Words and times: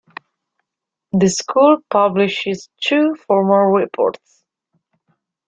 The 1.11 1.27
school 1.29 1.77
publishes 1.91 2.69
two 2.81 3.15
formal 3.27 3.65
reports. 3.67 4.43